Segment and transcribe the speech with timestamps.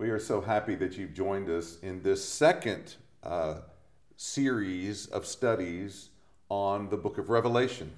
[0.00, 3.56] We are so happy that you've joined us in this second uh,
[4.16, 6.08] series of studies
[6.48, 7.90] on the book of Revelation.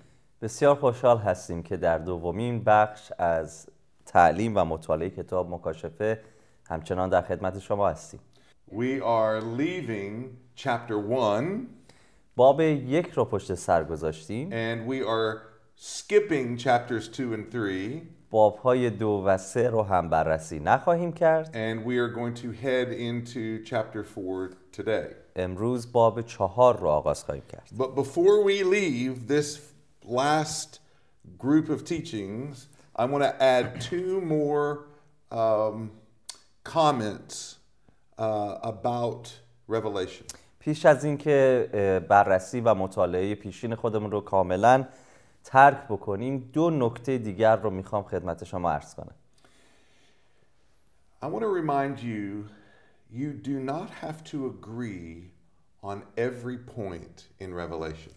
[0.42, 3.66] بسیار خوشحال هستیم که در دومین بخش از
[4.06, 6.20] تعلیم و مطالعه کتاب مکاشفه
[6.68, 8.20] همچنان در خدمت شما هستیم
[8.70, 11.68] We are leaving chapter 1
[12.36, 15.38] باب یک رو پشت سر گذاشتیم and we are
[15.76, 21.45] skipping chapters 2 and 3 باب های دو و سه رو هم بررسی نخواهیم کرد
[21.53, 25.15] and we are going to head into chapter 4 today.
[25.35, 29.59] امروز باب چهار رو آغاز خواهیم کرد But before we leave this
[30.05, 30.79] last
[31.37, 34.85] group of teachings, I want to add two more
[35.31, 35.91] um,
[36.63, 37.55] comments
[38.17, 39.23] uh, about
[39.67, 40.25] Revelation.
[40.59, 41.69] پیش از اینکه
[42.09, 44.85] بررسی و مطالعه پیشین خودمون رو کاملا
[45.47, 49.15] ترک بکنیم دو نکته دیگر رو می‌خوام خدمت شما عرض کنم
[51.21, 52.45] I want to remind you
[53.11, 55.31] you do not have to agree
[55.81, 58.13] on every point in Revelation.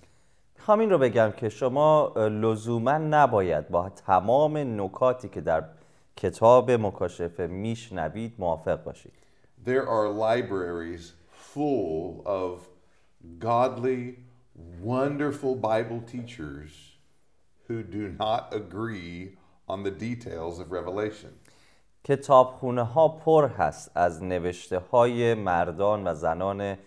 [0.56, 5.64] می‌خوام این رو بگم که شما لزوما نباید با تمام نکاتی که در
[6.17, 9.12] کتاب مکاشفه میشنوید موافق باشید
[9.64, 11.12] There are libraries
[11.55, 12.53] full of
[13.39, 14.17] godly,
[14.83, 16.89] wonderful Bible teachers
[17.69, 21.30] who do not agree on the details of Revelation.
[22.03, 26.77] کتابخونه ها پر هست از نوشته های مردان و زنان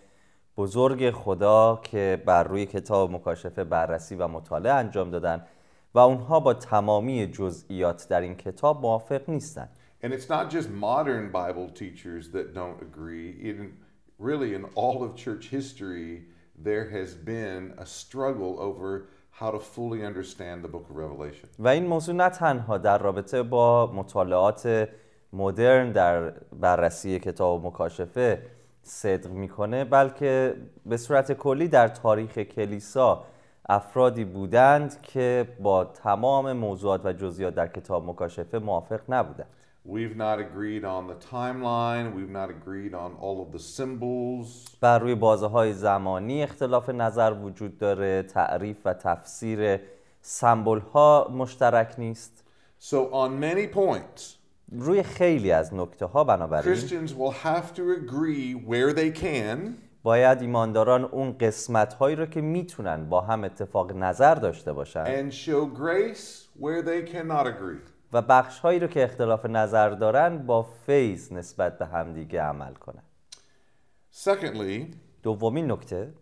[0.57, 5.45] بزرگ خدا که بر روی کتاب مکاشفه بررسی و مطالعه انجام دادن
[5.93, 9.69] و اونها با تمامی جزئیات در این کتاب موافق نیستند
[10.01, 13.31] And it's not just modern Bible teachers that don't agree.
[13.49, 13.57] In,
[14.17, 16.23] really, in all of church history,
[16.57, 19.09] there has been a struggle over
[19.40, 21.48] how to fully understand the book of Revelation.
[21.58, 24.88] و این موضوع نه تنها در رابطه با مطالعات
[25.32, 26.30] مدرن در
[26.60, 28.42] بررسی کتاب مکاشفه
[28.82, 30.54] صدق می‌کنه بلکه
[30.86, 33.24] به صورت کلی در تاریخ کلیسا
[33.68, 39.48] افرادی بودند که با تمام موضوعات و جزئیات در کتاب مکاشفه موافق نبودند
[39.86, 44.76] We've not agreed on the timeline, we've not agreed on all of the symbols.
[44.80, 49.80] بر روی بازه های زمانی اختلاف نظر وجود داره تعریف و تفسیر
[50.20, 52.44] سمبل ها مشترک نیست
[52.80, 54.36] So, on many points,
[54.72, 59.58] روی خیلی از نکته ها بنابراین Christians will have to agree where they can
[60.02, 65.32] باید ایمانداران اون قسمت هایی رو که می‌تونن با هم اتفاق نظر داشته باشن and
[65.32, 67.93] show grace where they cannot agree.
[68.14, 73.02] و بخش هایی رو که اختلاف نظر دارن با فیض نسبت به همدیگه عمل کنن
[74.12, 76.12] Secondly, دومین نکته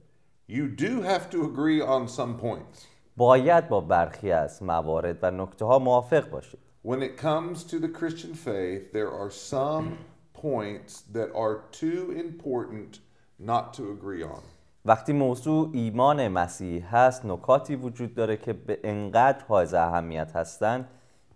[0.51, 2.87] you do have to agree on some points.
[3.17, 7.89] باید با برخی از موارد و نکته ها موافق باشید When it comes to the
[8.01, 9.87] Christian faith, there are some
[10.35, 13.01] points that are too important
[13.39, 14.43] not to agree on.
[14.85, 20.89] وقتی موضوع ایمان مسیحی هست نکاتی وجود داره که به انقدر حائز اهمیت هستن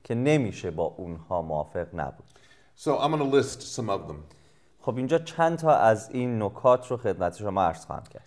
[0.06, 2.24] که نمیشه با اونها موافق نبود
[2.76, 4.16] So I'm going to list some of them.
[4.80, 8.24] خب اینجا چند تا از این نکات رو خدمت شما عرض خواهم کرد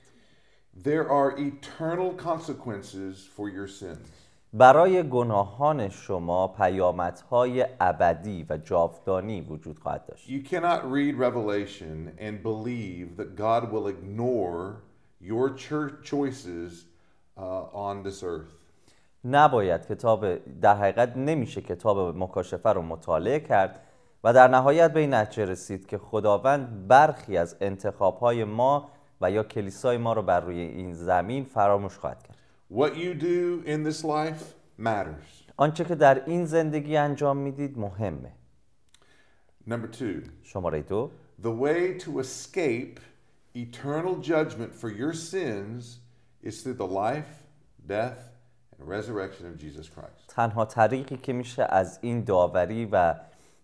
[0.84, 4.07] There are eternal consequences for your sins.
[4.53, 12.44] برای گناهان شما پیامدهای ابدی و جاودانی وجود خواهد داشت You cannot read Revelation and
[12.44, 14.81] believe that God will ignore
[15.22, 15.50] your
[16.03, 16.85] choices
[17.38, 18.59] uh, on this earth.
[19.25, 23.80] نباید کتاب در حقیقت نمیشه کتاب مکاشفه رو مطالعه کرد
[24.24, 28.89] و در نهایت به این نتیجه رسید که خداوند برخی از انتخابهای ما
[29.21, 32.38] و یا کلیسای ما رو بر روی این زمین فراموش خواهد کرد.
[32.74, 34.44] What you do in this life
[34.80, 35.51] matters.
[35.57, 38.31] آنچه که در این زندگی انجام می‌دید مهمه.
[39.69, 41.12] Number two, شماره دو.
[41.42, 43.00] The way to escape
[43.56, 46.00] eternal judgment for your sins
[46.44, 47.44] is through the life,
[47.88, 48.29] death,
[50.28, 53.16] تنها طریقی که میشه از این داوری و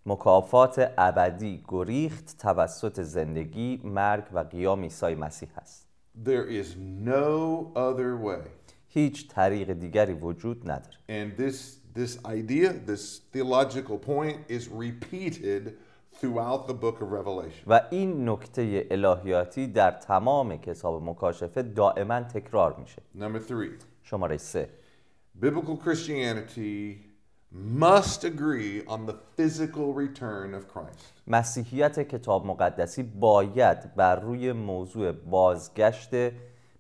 [0.06, 5.88] مکافات ابدی گریخت توسط زندگی، مرگ و قیام عیسی مسیح است.
[6.26, 6.68] There is
[7.06, 8.48] no other way.
[8.88, 10.98] هیچ طریق دیگری وجود نداره.
[11.10, 11.56] And this
[12.00, 15.78] this idea, this theological point is repeated
[16.20, 17.64] throughout the book of Revelation.
[17.68, 23.02] و این نکته الهیاتی در تمام کتاب مکاشفه دائما تکرار میشه.
[23.20, 23.70] Number 3.
[24.04, 24.70] شماره سه
[25.41, 27.07] Biblical Christianity
[27.53, 31.23] must agree on the physical return of Christ.
[31.27, 36.11] مسیحیت کتاب مقدسی باید بر روی موضوع بازگشت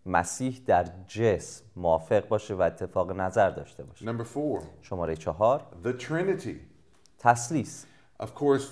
[0.07, 4.63] مسیح در جسم موافق باشه و اتفاق نظر داشته باشه Number 4.
[4.83, 6.57] شماره چهار The Trinity.
[7.19, 7.87] تسلیس
[8.23, 8.65] Of course,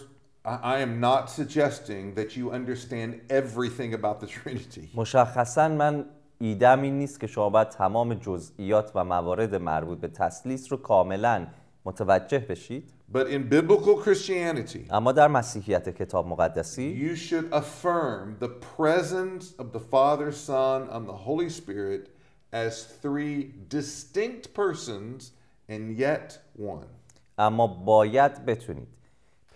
[0.44, 4.90] I I am not suggesting that you understand everything about the Trinity.
[4.94, 6.04] مشخصا من
[6.43, 11.47] ایدم این نیست که شما باید تمام جزئیات و موارد مربوط به تسلیس رو کاملا
[11.85, 18.49] متوجه بشید But in biblical Christianity, اما در مسیحیت کتاب مقدسی you should affirm the
[18.77, 22.09] presence of the Father, Son, and the Holy Spirit
[22.51, 25.31] as three distinct persons
[25.69, 26.87] and yet one.
[27.37, 28.87] اما باید بتونید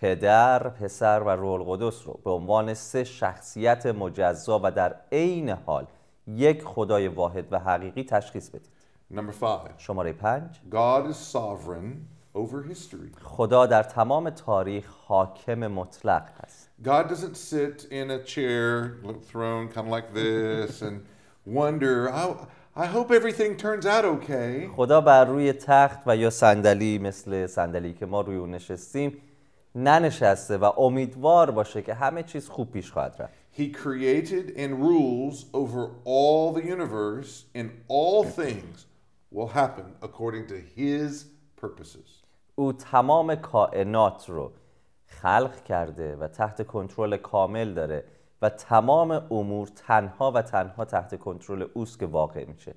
[0.01, 5.87] پدر، پسر و روح القدس رو به عنوان سه شخصیت مجزا و در عین حال
[6.27, 8.71] یک خدای واحد و حقیقی تشخیص بدید.
[9.13, 10.59] Number five, شماره پنج.
[10.71, 13.21] God is sovereign over history.
[13.21, 18.97] خدا در تمام تاریخ حاکم مطلق هست God doesn't sit in a chair,
[19.31, 20.95] throne, kind of like this, and
[21.45, 22.24] wonder, I,
[22.75, 24.69] I hope everything turns out okay.
[24.75, 29.18] خدا بر روی تخت و یا صندلی مثل صندلی که ما روی اون نشستیم
[29.75, 33.33] ننشسته و امیدوار باشه که همه چیز خوب پیش خواهد رفت.
[33.56, 38.86] He created and rules over all the universe, and all things
[39.30, 41.26] will happen according to His
[41.56, 42.22] purposes.
[42.54, 44.52] او تمام کائنات رو
[45.06, 48.04] خلق کرده و تحت کنترل کامل داره
[48.42, 52.74] و تمام امور تنها و تنها تحت کنترل اوست که واقع میشه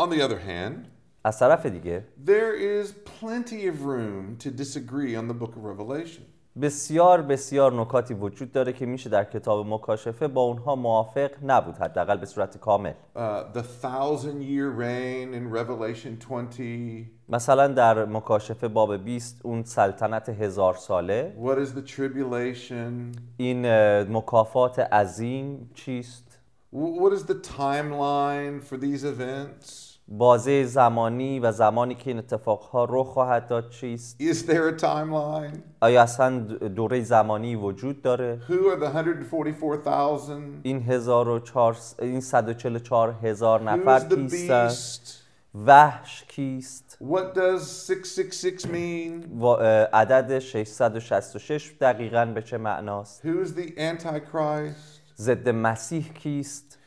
[0.00, 0.88] On the other hand,
[1.24, 6.22] از طرف دیگه there is plenty of room to disagree on the book of Revelation.
[6.61, 12.17] بسیار بسیار نکاتی وجود داره که میشه در کتاب مکاشفه با اونها موافق نبود حداقل
[12.17, 13.19] به صورت کامل Uh,
[13.53, 17.11] the thousand year reign in Revelation 20.
[17.29, 23.17] مثلا در مکاشفه باب 20 اون سلطنت هزار ساله What is the tribulation?
[23.37, 23.65] این
[24.03, 26.39] مکافات عظیم چیست
[26.75, 29.86] Wh- What is the timeline for these events?
[30.09, 35.57] بازه زمانی و زمانی که این اتفاقها رخ خواهد داد چیست Is there a timeline?
[35.81, 36.39] آیا اصلا
[36.75, 40.59] دوره زمانی وجود داره Who are the 144,000?
[40.63, 45.27] این 1004 این 144 هزار نفر beast?
[45.65, 49.41] وحش کیست What does 666 mean?
[49.41, 49.47] و-
[49.93, 55.17] عدد 666 دقیقا به چه معناست Who is the Antichrist?
[55.17, 56.77] ضد مسیح کیست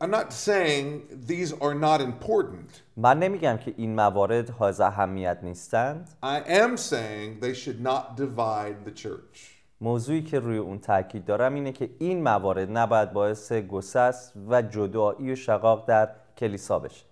[0.00, 0.86] I'm not saying
[1.26, 2.82] these are not important.
[2.96, 8.84] من نمیگم که این موارد حائز اهمیت نیستند I am saying they should not divide
[8.84, 9.56] the church.
[9.80, 15.32] موضوعی که روی اون تاکید دارم اینه که این موارد نباید باعث گسست و جدایی
[15.32, 17.04] و شقاق در کلیسا بشه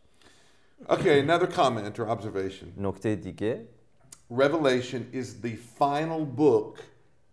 [0.88, 2.66] Okay, another comment or observation.
[2.78, 3.66] نکته دیگه
[4.30, 6.78] Revelation is the final book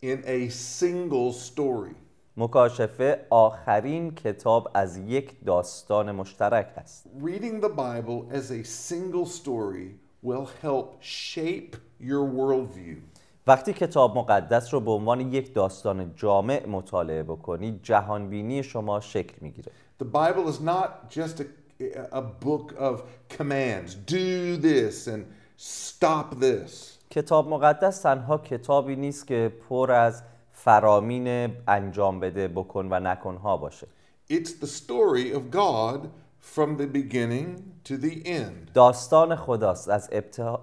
[0.02, 1.96] in a single story.
[2.37, 9.89] مکاشفه آخرین کتاب از یک داستان مشترک است Reading the Bible as a single story
[10.23, 12.97] will help shape your worldview.
[13.47, 19.73] وقتی کتاب مقدس رو به عنوان یک داستان جامع مطالعه بکنید جهانبینی شما شکل می‌گیره
[20.03, 21.47] The Bible is not just a,
[22.13, 23.03] a book of
[23.39, 25.23] commands do this and
[25.57, 26.97] stop this.
[27.11, 30.23] کتاب مقدس تنها کتابی نیست که پر از
[30.57, 33.87] فرامین انجام بده بکن و نکنها باشه
[34.31, 36.09] It's the story of God
[36.55, 37.49] from the beginning
[37.85, 38.73] to the end.
[38.75, 40.11] داستان خداست از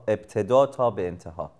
[0.07, 1.51] ابتدا تا به انتها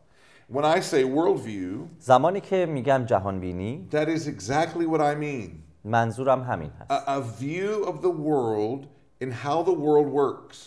[0.53, 5.49] When I say worldview, زمانی که میگم جهانبینی that is exactly what I mean.
[5.83, 8.87] منظورم همین هست A, a view of the world
[9.23, 10.57] and how the world works.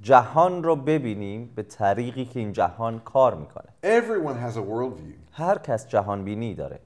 [0.00, 5.14] جهان رو ببینیم به طریقی که این جهان کار می‌کنه Everyone has a worldview.
[5.32, 6.80] هر کس جهانبینی داره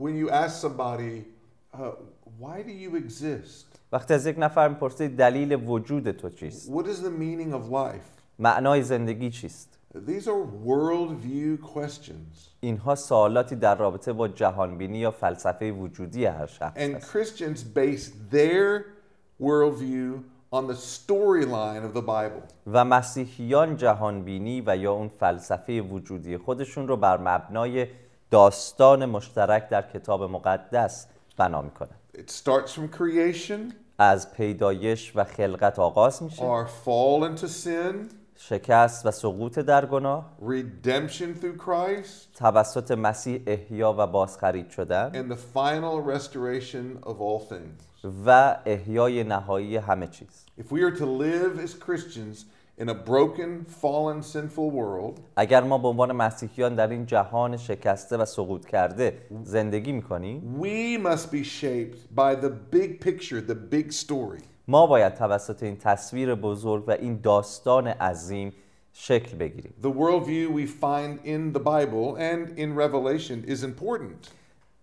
[0.00, 1.26] When you ask somebody,
[1.74, 1.90] uh,
[2.38, 3.66] why do you exist?
[3.92, 8.22] وقتی از یک نفر می‌پرسید دلیل وجود تو چیست What is the meaning of life?
[8.38, 12.48] معنای زندگی چیست These are worldview questions.
[12.60, 18.10] اینها سوالاتی در رابطه با جهانبینی یا فلسفه وجودی هر شخص And است Christians base
[18.32, 18.84] their
[19.42, 22.42] worldview on the storyline of the Bible.
[22.66, 27.86] و مسیحیان جهانبینی و یا اون فلسفه وجودی خودشون رو بر مبنای
[28.30, 31.06] داستان مشترک در کتاب مقدس
[31.36, 37.46] بنا می‌کنن It starts from creation, از پیدایش و خلقت آغاز میشه our fall into
[37.46, 37.94] sin,
[38.36, 45.32] شکست و سقوط در گناه redemption through Christ, توسط مسیح احیا و بازخرید شدن and
[45.32, 48.06] the final restoration of all things.
[48.26, 52.44] و احیای نهایی همه چیز If we are to live as Christians
[52.80, 58.16] in a broken, fallen, sinful world, اگر ما به عنوان مسیحیان در این جهان شکسته
[58.16, 63.92] و سقوط کرده زندگی می‌کنیم we must be shaped by the big picture, the big
[63.92, 64.42] story.
[64.68, 68.52] ما باید توسط این تصویر بزرگ و این داستان عظیم
[68.92, 74.28] شکل بگیریم The worldview we find in the Bible and in Revelation is important.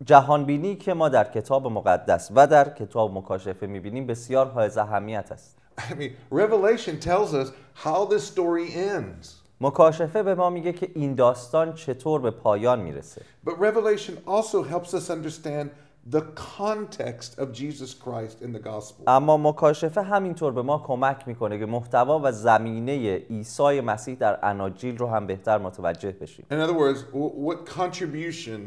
[0.06, 5.58] جهانبینی که ما در کتاب مقدس و در کتاب مکاشفه می‌بینیم بسیار حائز اهمیت است
[5.79, 9.39] I mean, Revelation tells us how this story ends.
[9.61, 14.95] مکاشفه به ما میگه که این داستان چطور به پایان میرسه But Revelation also helps
[14.95, 15.69] us understand
[16.11, 16.23] the
[16.59, 19.05] context of Jesus Christ in the gospel.
[19.07, 24.99] اما مکاشفه همینطور به ما کمک میکنه که محتوا و زمینه عیسی مسیح در اناجیل
[24.99, 28.61] رو هم بهتر متوجه بشیم In other words, wh- what contribution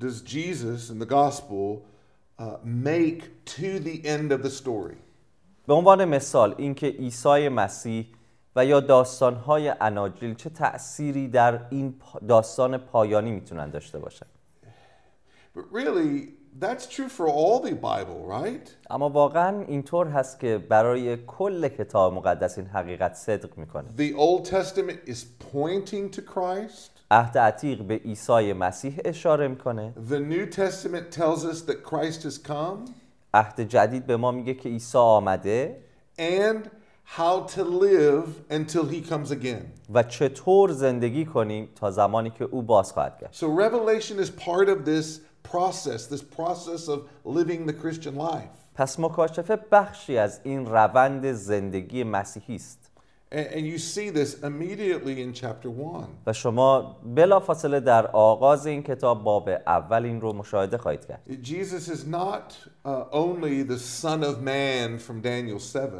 [0.00, 1.82] does Jesus in the gospel
[2.38, 4.96] uh, make to the end of the story?
[5.67, 8.07] به عنوان مثال اینکه عیسی مسیح
[8.55, 11.95] و یا داستانهای اناجیل چه تأثیری در این
[12.27, 14.25] داستان پایانی می‌تونن داشته باشن
[15.55, 18.69] But really, that's true for all the Bible, right?
[18.89, 24.49] اما واقعا اینطور هست که برای کل کتاب مقدس این حقیقت صدق می‌کنه The Old
[24.49, 26.91] Testament is pointing to Christ.
[27.11, 32.37] عهد عتیق به عیسی مسیح اشاره می‌کنه The New Testament tells us that Christ has
[32.47, 32.91] come
[33.35, 35.81] عهد جدید به ما میگه که عیسی آمده
[36.19, 36.69] and
[37.17, 39.65] how to live until he comes again.
[39.93, 44.69] و چطور زندگی کنیم تا زمانی که او باز خواهد گشت So Revelation is part
[44.69, 45.19] of this
[45.51, 48.65] process, this process of living the Christian life.
[48.75, 52.84] پس مکاشفه بخشی از این روند زندگی مسیحی است
[53.34, 56.04] And, and you see this immediately in chapter 1.
[56.26, 61.88] و شما بلافاصله در آغاز این کتاب باب اول این رو مشاهده خواهید کرد Jesus
[61.88, 65.90] is not uh, only the Son of Man from Daniel 7.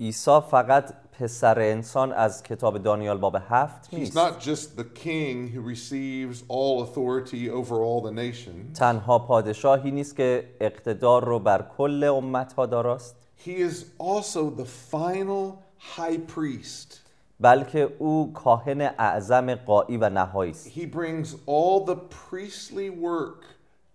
[0.00, 5.48] عیسی فقط پسر انسان از کتاب دانیال باب هفت He's نیست not just the king
[5.54, 8.78] who receives all authority over all the nations.
[8.78, 13.16] تنها پادشاهی نیست که اقتدار رو بر کل امت ها داراست
[13.46, 15.66] He is also the final
[15.97, 16.97] high priest.
[17.39, 23.43] بلکه او کاهن اعظم قایی و نهایی است He brings all the priestly work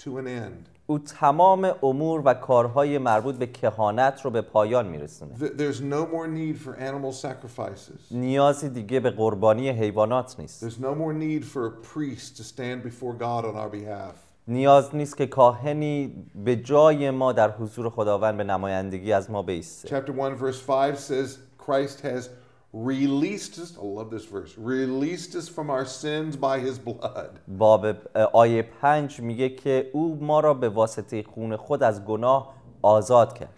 [0.04, 0.68] to an end.
[0.88, 6.06] او تمام امور و کارهای مربوط به کهانت رو به پایان میرسونه Th- There's no
[6.14, 8.00] more need for animal sacrifices.
[8.10, 12.82] نیازی دیگه به قربانی حیوانات نیست There's no more need for a priest to stand
[12.90, 14.14] before God on our behalf.
[14.48, 19.88] نیاز نیست که کاهنی به جای ما در حضور خداوند به نمایندگی از ما بیسته
[19.88, 22.30] Chapter 1, verse 5 says, Christ has
[22.73, 23.76] released us.
[23.76, 24.52] I love this verse.
[24.58, 27.40] Released us from our sins by his blood.
[27.49, 27.87] باب
[28.32, 33.50] آیه پنج میگه که او ما را به واسطه خون خود از گناه آزاد کرد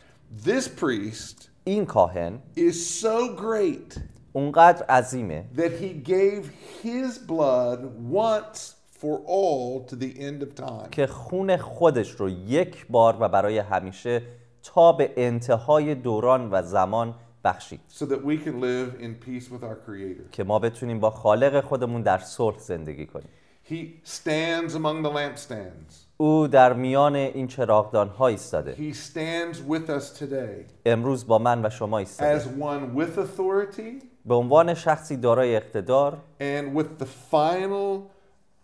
[0.45, 4.01] This priest این کاهن is so great
[4.33, 6.45] اونقدر عظیمه that he gave
[6.85, 7.81] his blood
[8.13, 10.89] once for all to the end of time.
[10.91, 14.23] که خون خودش رو یک بار و برای همیشه
[14.63, 17.15] تا به انتهای دوران و زمان
[17.49, 20.31] بخشید So that we can live in peace with our Creator.
[20.33, 23.29] که ما بتونیم با خالق خودمون در صلح زندگی کنیم
[23.71, 25.95] He stands among the lampstands.
[26.17, 31.67] او در میان این چراغدان ها ایستاده He stands with us today امروز با من
[31.67, 37.07] و شما ایستاده as one with authority به عنوان شخصی دارای اقتدار and with the
[37.35, 38.01] final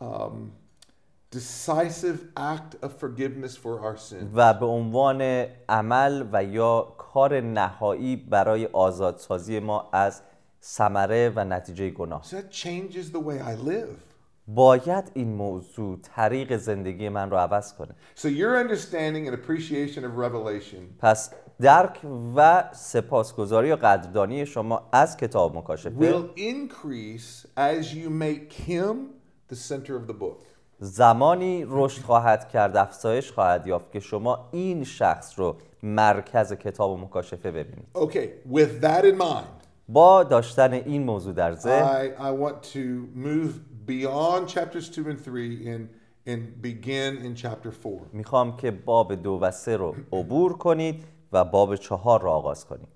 [0.05, 0.33] um,
[1.31, 4.25] decisive act of forgiveness for our sins.
[4.35, 10.21] و به عنوان عمل و یا کار نهایی برای آزادسازی ما از
[10.62, 14.14] ثمره و نتیجه گناه So that changes the way I live.
[14.47, 20.18] باید این موضوع طریق زندگی من رو عوض کنه So your understanding and appreciation of
[20.18, 21.30] Revelation پس
[21.61, 22.00] درک
[22.37, 28.97] و سپاسگزاری و قدردانی شما از کتاب مکاشفه will increase as you make him
[29.52, 30.47] the center of the book.
[30.78, 37.50] زمانی رشد خواهد کرد افزایش خواهد یافت که شما این شخص رو مرکز کتاب مکاشفه
[37.50, 42.62] ببینید Okay, with that in mind, با داشتن این موضوع در ذهن I, I want
[42.62, 43.50] to move
[43.87, 45.88] beyond chapters 2 and 3 and,
[46.26, 48.00] and begin in chapter 4.
[48.12, 52.88] می‌خوام که باب دو و سه رو عبور کنید و باب چهار رو آغاز کنید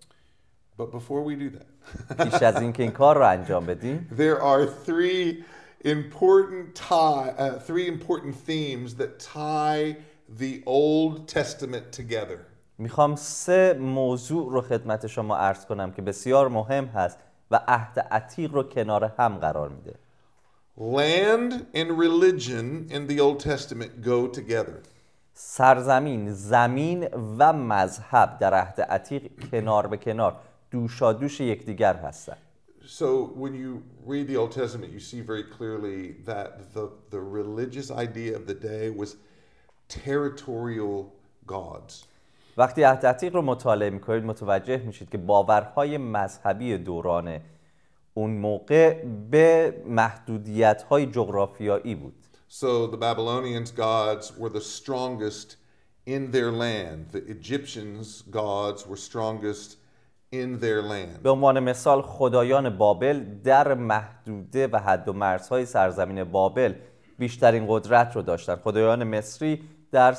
[0.79, 4.67] But before we do that, پیش از اینکه این کار رو انجام بدیم there are
[4.87, 5.45] three
[5.85, 9.97] important tie, uh, three important themes that tie
[10.29, 12.48] the Old Testament together.
[12.79, 17.19] می‌خوام سه موضوع رو خدمت شما عرض کنم که بسیار مهم هست
[17.51, 19.95] و عهد عتیق رو کنار هم قرار میده
[20.81, 24.83] Land and religion in the Old Testament go together.
[25.35, 27.09] سرزمین زمین
[27.39, 30.37] و مذهب در عهد عتیق کنار به کنار
[30.71, 32.37] دوشادوش یکدیگر هستند
[32.87, 37.91] So when you read the Old Testament, you see very clearly that the, the religious
[37.91, 39.17] idea of the day was
[39.89, 41.13] territorial
[41.47, 42.08] gods.
[42.59, 47.41] وقتی عهد عتیق رو مطالعه می‌کنید متوجه میشید که باورهای مذهبی دوران
[48.15, 52.15] اون موقع به محدودیت های جغرافیایی بود
[52.51, 55.49] So the Babylonians' gods were the strongest
[56.07, 57.01] in their land.
[57.17, 59.77] The Egyptians' gods were strongest
[60.33, 61.23] in their land.
[61.23, 66.75] به عنوان مثال خدایان بابل در محدوده و حد و مرزهای سرزمین بابل
[67.19, 70.13] بیشترین قدرت رو داشتن خدایان مصری در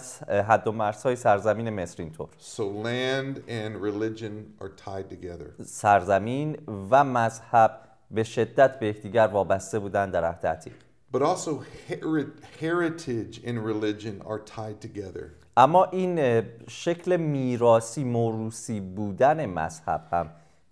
[0.47, 5.63] حد و مرزهای سرزمین مصر اینطور So land and religion are tied together.
[5.65, 6.57] سرزمین
[6.91, 7.71] و مذهب
[8.11, 10.73] به شدت به یکدیگر وابسته بودند در عهد عتیق
[11.13, 11.51] But also
[11.89, 15.23] heri- heritage and religion are tied together.
[15.57, 20.29] اما این شکل میراسی موروسی بودن مذهب هم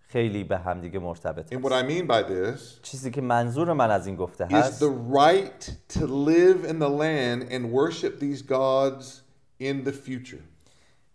[0.08, 4.08] خیلی به همدیگه مرتبط And what I mean by this چیزی که منظور من از
[4.08, 9.22] این گفته is هست the right to live in the land and worship these gods
[9.60, 10.42] in the future.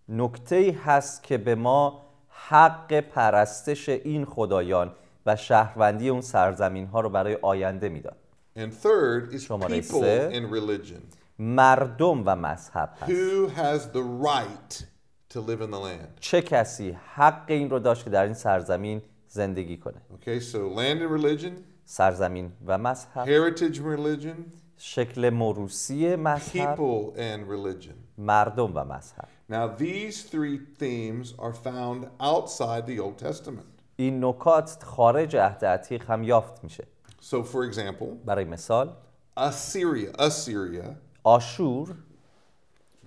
[0.08, 4.92] نکته ای هست که به ما حق پرستش این خدایان
[5.26, 8.16] و شهروندی اون سرزمین ها رو برای آینده می‌داد
[8.56, 11.02] And third is people and religion.
[11.38, 14.91] مردم و مذهب هست Who has the right
[15.32, 16.20] to live in the land?
[16.20, 21.00] چه کسی حق این رو داشت که در این سرزمین زندگی کنه Okay, so land
[21.02, 21.52] and religion,
[21.84, 24.36] سرزمین و مذهب heritage and religion,
[24.76, 27.94] شکل موروسی مذهب people and religion.
[28.18, 33.66] مردم و مذهب Now, these three themes are found outside the Old Testament.
[33.96, 36.84] این نکات خارج عهد عتیق هم یافت میشه
[37.22, 38.92] So, for example, برای مثال
[39.38, 40.86] Assyria, Assyria,
[41.24, 41.94] آشور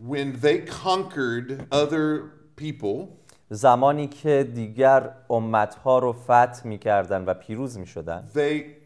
[0.07, 3.09] when they conquered other people,
[3.51, 8.81] زمانی که دیگر امتها رو فتح میکردن و پیروز میشدن they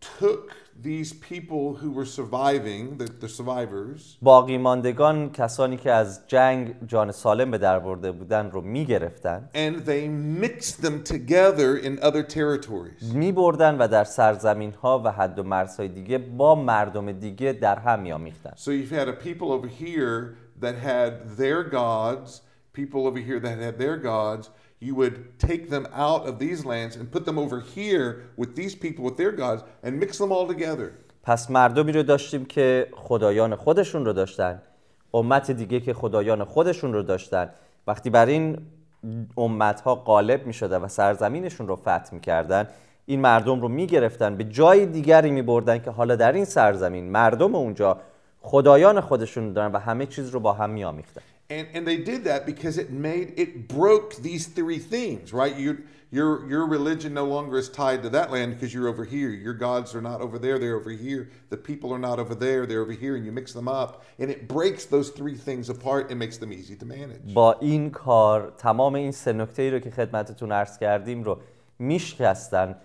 [0.00, 6.74] took these people who were surviving, the, the survivors, باقی ماندگان کسانی که از جنگ
[6.86, 10.08] جان سالم به در برده بودن رو میگرفتن and they
[10.44, 13.14] mixed them together in other territories.
[13.14, 17.78] می بردن و در سرزمین ها و حد و مرزهای دیگه با مردم دیگه در
[17.78, 22.41] هم میامیختن So you've had a people over here that had their gods,
[22.73, 24.49] people over here that had their gods.
[24.79, 28.75] You would take them out of these lands and put them over here with these
[28.75, 30.91] people with their gods and mix them all together.
[31.23, 34.61] پس مردمی رو داشتیم که خدایان خودشون رو داشتن
[35.13, 37.49] امت دیگه که خدایان خودشون رو داشتن
[37.87, 38.57] وقتی بر این
[39.37, 42.67] امت ها غالب می شدن و سرزمینشون رو فتح می کردن
[43.05, 47.11] این مردم رو می گرفتن به جای دیگری می بردن که حالا در این سرزمین
[47.11, 47.97] مردم اونجا
[48.43, 52.23] خدایان خودشون دارن و همه چیز رو با هم می آمیختن And, and they did
[52.23, 55.55] that because it made it broke these three themes, right?
[55.63, 55.71] You,
[56.17, 59.31] your your religion no longer is tied to that land because you're over here.
[59.47, 61.21] Your gods are not over there; they're over here.
[61.49, 64.27] The people are not over there; they're over here, and you mix them up, and
[64.35, 67.33] it breaks those three things apart and makes them easy to manage.
[67.33, 71.39] با این کار تمام این سه نکته ای رو که خدمتتون عرض کردیم رو
[71.79, 72.75] میشکستن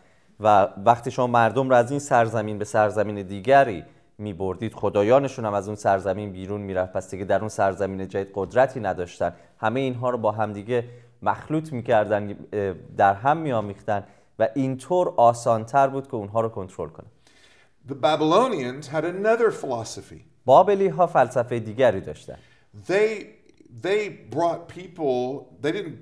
[0.41, 3.85] و وقتی شما مردم رو از این سرزمین به سرزمین دیگری
[4.19, 8.81] میبردید خدایانشون هم از اون سرزمین بیرون می‌رفت پس دیگه در اون سرزمین جدید قدرتی
[8.81, 10.85] نداشتن همه اینها رو با همدیگه
[11.23, 12.27] مخلوط می‌کردن
[12.97, 14.05] در هم میآمیختن
[14.39, 17.07] و اینطور آسانتر بود که اونها رو کنترل کنن
[17.89, 20.21] The Babylonians had another philosophy.
[20.45, 22.37] بابلی ها فلسفه دیگری داشتن
[22.89, 23.25] They
[23.83, 25.47] they brought people.
[25.63, 25.97] They didn't.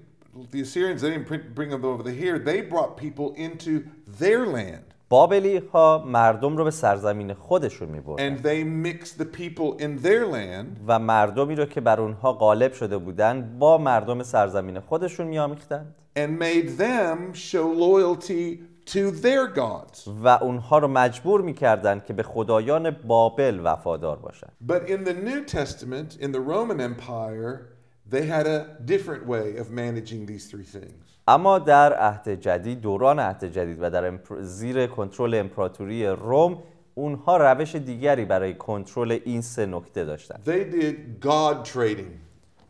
[0.52, 2.38] The Assyrians they didn't bring- bring them over here.
[2.38, 3.72] They brought people into
[4.20, 4.95] their land.
[5.08, 10.26] بابلی ها مردم رو به سرزمین خودشون میبردن And they mixed the people in their
[10.32, 15.94] land و مردمی رو که بر اونها غالب شده بودند با مردم سرزمین خودشون میآمیختند
[16.18, 20.08] and made them show loyalty to their gods.
[20.24, 25.44] و اونها رو مجبور می‌کردند که به خدایان بابل وفادار باشند But in the New
[25.44, 27.76] Testament, in the Roman Empire,
[28.10, 31.15] they had a different way of managing these three things.
[31.28, 36.58] اما در عهد جدید دوران عهد جدید و در امپر- زیر کنترل امپراتوری روم
[36.94, 42.12] اونها روش دیگری برای کنترل این سه نکته داشتند They did God trading.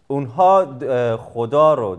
[0.09, 0.79] اونها
[1.17, 1.97] خدا رو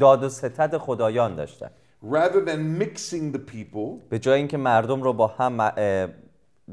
[0.00, 1.70] داد و ستد خدایان داشتن.
[2.10, 5.70] Rather than mixing the people, به جای اینکه مردم رو با هم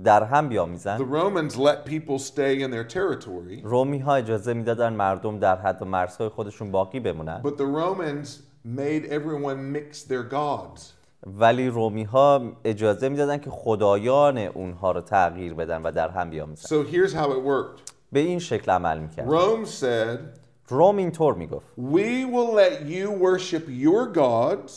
[0.03, 4.93] در هم the بیامیزن Romans let people stay in their territory, رومی ها اجازه می‌دادن
[4.93, 7.41] مردم در حد و مرزهای خودشون باقی بمونن.
[7.43, 8.29] But the Romans
[8.65, 10.93] made everyone mix their gods.
[11.27, 16.67] ولی رومی ها اجازه می‌دادن که خدایان اونها رو تغییر بدن و در هم بیامیزن
[16.67, 17.91] So here's how it worked.
[18.11, 20.19] به این شکل عمل می‌کرد Rome said,
[20.67, 21.65] روم اینطور می‌گفت.
[21.77, 24.71] We will let you worship your gods,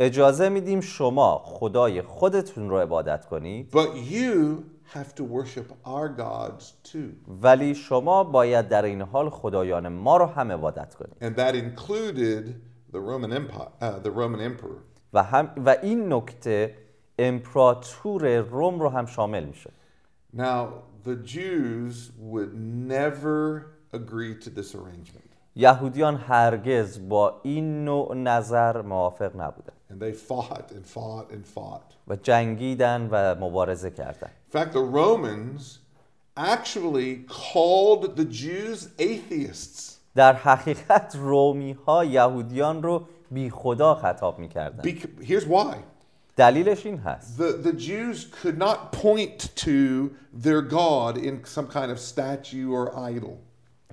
[0.00, 3.70] اجازه میدیم شما خدای خودتون رو عبادت کنید.
[3.72, 4.62] but you
[4.94, 7.30] have to worship our gods too.
[7.42, 11.14] ولی شما باید در این حال خدایان ما رو هم عبادت کنید.
[11.20, 14.81] And that included the Roman Empire, uh, the Roman emperor.
[15.13, 16.77] و, هم و این نکته
[17.19, 19.69] امپراتور روم رو هم شامل میشه
[20.37, 20.67] Now,
[21.05, 22.53] the Jews would
[22.89, 25.21] never agree to this arrangement.
[25.55, 31.93] یهودیان هرگز با این نوع نظر موافق نبودن And they fought and fought and fought.
[32.07, 35.79] و جنگیدن و مبارزه کردن In fact, the Romans
[36.37, 44.82] actually called the Jews atheists در حقیقت رومی ها یهودیان رو بی خدا خطاب می‌کردن
[44.90, 45.76] Bec- here's why.
[46.36, 47.38] دلیلش این هست.
[47.38, 50.10] The, the Jews could not point to
[50.44, 53.32] their God in some kind of statue or idol.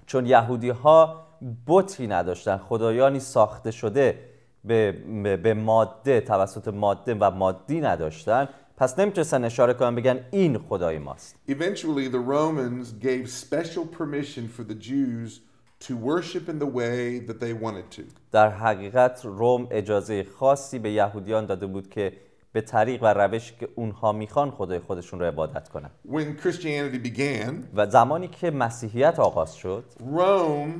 [0.06, 1.28] چون یهودی ها
[1.68, 2.58] بتی نداشتن.
[2.58, 4.20] خدایانی ساخته شده
[4.66, 4.92] به,
[5.24, 8.50] به- به ماده توسط ماده و مادی نداشتن.
[8.78, 11.36] پس نمی‌تونستن اشاره کنن بگن این خدای ماست.
[11.50, 15.32] Eventually, the Romans gave special permission for the Jews
[15.80, 18.02] to worship in the way that they wanted to.
[18.32, 22.14] در حقیقت روم اجازه خاصی به یهودیان داده بود که
[22.52, 27.54] به طریق و روشی که اونها می‌خوان خدای خودشون رو عبادت کنن When Christianity began,
[27.74, 30.72] و زمانی که مسیحیت آغاز شد Rome,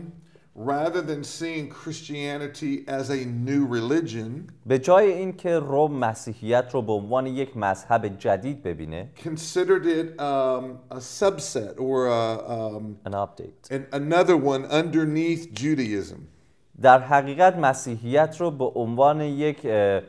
[0.57, 6.93] rather than seeing Christianity as a new religion, به جای اینکه روم مسیحیت رو به
[6.93, 13.71] عنوان یک مذهب جدید ببینه considered it um, a subset or a, um, an update
[13.71, 16.19] an, another one underneath Judaism.
[16.81, 20.01] در حقیقت مسیحیت رو به عنوان یک اه،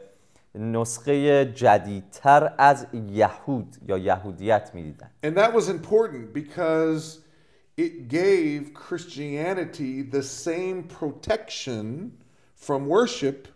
[0.56, 7.20] نسخه جدیدتر از یهود یا یهودیت میدیدن And that was important because
[7.79, 12.13] it gave Christianity the same protection
[12.57, 13.47] from worship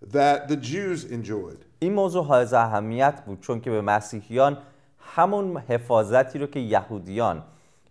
[0.00, 1.64] that the Jews enjoyed.
[1.78, 4.58] این موضوع حائز اهمیت بود چون که به مسیحیان
[4.98, 7.42] همون حفاظتی رو که یهودیان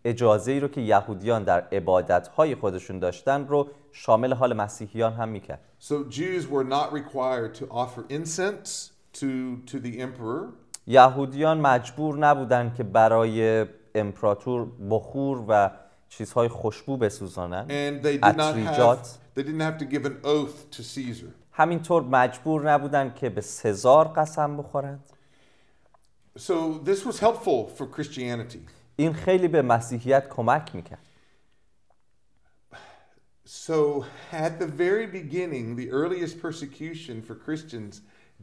[0.06, 5.60] اجازه ای رو که یهودیان در عبادتهای خودشون داشتن رو شامل حال مسیحیان هم می‌کرد
[5.80, 10.54] So Jews were not required to offer incense to, to the emperor.
[10.88, 15.70] یهودیان مجبور نبودن که برای امپراتور بخور و
[16.10, 20.18] چیزهای خوشبو بسوزانن And they did not have عطریجات they didn't have to give an
[20.24, 21.32] oath to Caesar.
[21.52, 25.04] همینطور مجبور نبودن که به سزار قسم بخورند
[26.38, 28.60] So this was helpful for Christianity.
[28.96, 31.00] این خیلی به مسیحیت کمک می‌کرد
[33.46, 38.02] So at the very beginning, the earliest persecution for Christians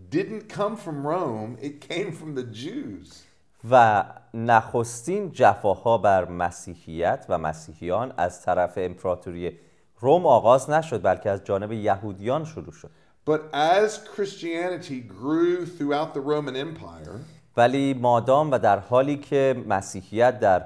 [0.08, 3.24] didn't come from Rome, it came from the Jews.
[3.70, 9.58] و نخستین جفاها بر مسیحیت و مسیحیان از طرف امپراتوری
[10.00, 12.90] روم آغاز نشد بلکه از جانب یهودیان شروع شد.
[13.26, 17.20] But as Christianity grew throughout the Roman Empire,
[17.56, 20.64] ولی مادام و در حالی که مسیحیت در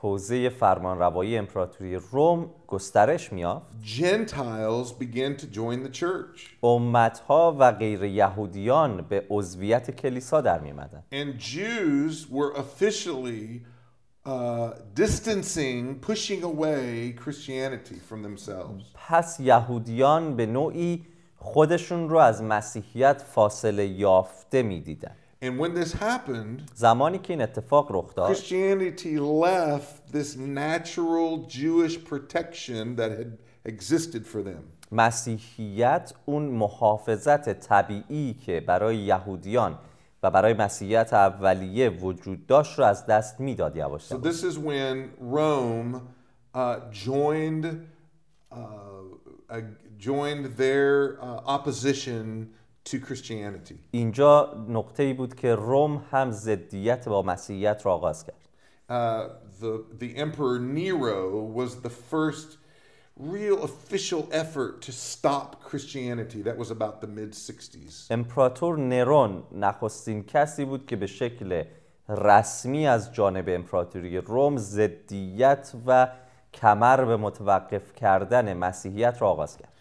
[0.00, 6.64] حوزه فرمانروایی امپراتوری روم گسترش میافت Gentiles began to join the church.
[6.64, 13.64] امتها و غیر یهودیان به عضویت کلیسا در میمدن And Jews were officially
[14.26, 18.84] uh, distancing, pushing away Christianity from themselves.
[19.08, 21.06] پس یهودیان به نوعی
[21.36, 27.87] خودشون رو از مسیحیت فاصله یافته می‌دیدن And when this happened, زمانی که این اتفاق
[27.91, 34.63] رخ داد Christianity left this natural Jewish protection that had existed for them.
[34.91, 39.79] مسیحیت اون محافظت طبیعی که برای یهودیان
[40.23, 44.23] و برای مسیحیت اولیه وجود داشت رو از دست میداد یواش So یواش.
[44.33, 46.01] this is when Rome
[46.55, 46.59] uh,
[47.05, 47.65] joined
[48.51, 48.55] uh,
[49.49, 49.61] uh,
[49.97, 52.47] joined their uh, opposition
[52.84, 53.74] to Christianity.
[53.90, 58.34] اینجا نقطه ای بود که روم هم ضدیت با مسیحیت را آغاز کرد
[58.90, 58.94] Uh,
[59.60, 62.56] the the Emperor Nero was the first
[63.18, 66.40] real official effort to stop Christianity.
[66.42, 68.10] That was about the mid 60s.
[68.10, 71.64] امپراتور نرون نخستین کسی بود که به شکل
[72.08, 76.08] رسمی از جانب امپراتوری روم ضدیت و
[76.54, 79.72] کمر به متوقف کردن مسیحیت را آغاز کرد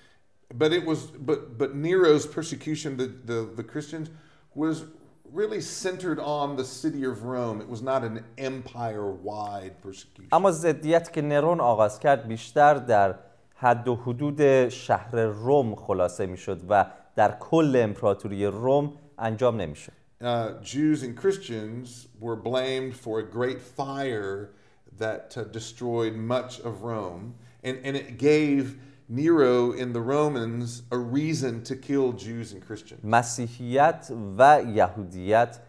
[0.54, 4.10] But it was but but Nero's persecution the, the, the Christians
[4.54, 4.84] was
[5.32, 7.60] really centered on the city of Rome.
[7.60, 10.28] It was not an empire wide persecution.
[10.32, 13.14] اما ضدیت که نرون آغاز کرد بیشتر در
[13.54, 20.52] حد و حدود شهر روم خلاصه میشد و در کل امپراتوری روم انجام نمیشد Uh,
[20.62, 24.50] Jews and Christians were blamed for a great fire
[24.98, 28.78] that uh, destroyed much of Rome, and, and it gave
[29.09, 32.99] Nero and the Romans a reason to kill Jews and Christians.
[33.03, 35.59] مسیحیت و یهودیت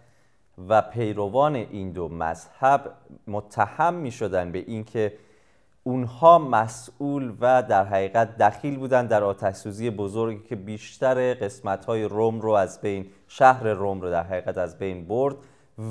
[0.69, 2.93] و پیروان این دو مذهب
[3.27, 5.13] متهم می شدن به اینکه
[5.85, 12.41] اونها مسئول و در حقیقت دخیل بودن در آتش بزرگی که بیشتر قسمت های روم
[12.41, 15.37] رو از بین شهر روم رو در حقیقت از بین برد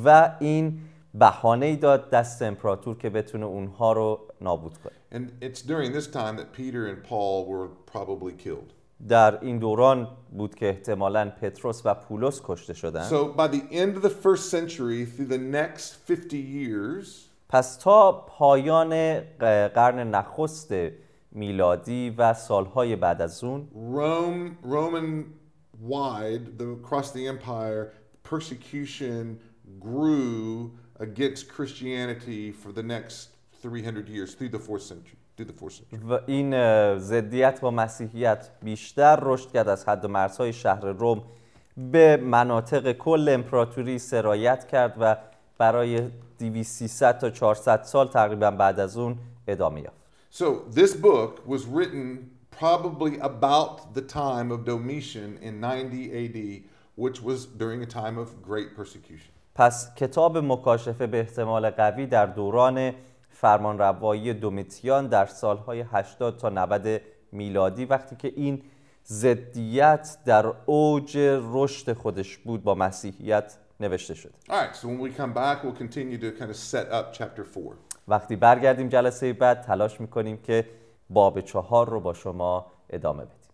[0.06, 0.80] و این
[1.14, 6.38] بهانه داد دست امپراتور که بتونه اونها رو نابود کنه And it's during this time
[6.38, 8.74] that Peter and Paul were probably killed.
[9.08, 13.96] در این دوران بود که احتمالاً پتروس و پولس کشته شدن So by the end
[13.98, 19.20] of the first century, through the next 50 years, پس تا پایان
[19.76, 20.74] قرن نخست
[21.32, 25.24] میلادی و سالهای بعد از اون Rome, Roman
[25.80, 29.40] wide, the, across the empire, persecution
[29.80, 35.19] grew against Christianity for the next 300 years through the fourth century.
[35.37, 36.11] Through the fourth century.
[36.11, 41.23] و این اه، ضدیت با مسیحیت بیشتر رشد کرد از حد و مرزهای شهر روم
[41.77, 45.17] به مناطق کل امپراتوری سرایت کرد و
[45.59, 49.19] برای 200 تا 400 سال تقریبا بعد از اون
[49.49, 50.45] ادامه یافت So
[50.81, 56.63] this book was written probably about the time of Domitian in 90 AD,
[56.97, 59.33] which was during a time of great persecution.
[59.55, 62.93] پس کتاب مکاشفه به احتمال قوی در دوران
[63.42, 68.62] فرمانروایی دومیتیان در سالهای 80 تا 90 میلادی وقتی که این
[69.08, 71.18] ضدیت در اوج
[71.52, 74.32] رشد خودش بود با مسیحیت نوشته 4.
[78.08, 80.70] وقتی برگردیم جلسه بعد تلاش می‌کنیم که
[81.10, 83.47] باب چهار رو با شما ادامه بدیم